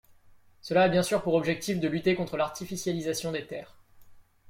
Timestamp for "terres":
3.45-3.77